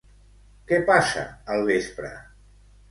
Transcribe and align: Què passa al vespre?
Què 0.71 0.79
passa 0.89 1.27
al 1.57 1.71
vespre? 1.71 2.13